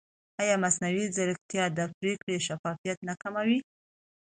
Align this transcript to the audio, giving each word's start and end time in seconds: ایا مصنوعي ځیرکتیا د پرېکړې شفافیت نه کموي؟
ایا 0.41 0.55
مصنوعي 0.63 1.05
ځیرکتیا 1.15 1.65
د 1.77 1.79
پرېکړې 1.99 2.37
شفافیت 2.47 2.97
نه 3.09 3.13
کموي؟ 3.21 3.59